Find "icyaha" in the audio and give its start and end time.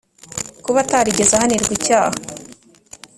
1.77-2.15